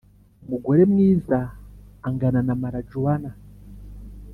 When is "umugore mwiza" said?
0.43-1.39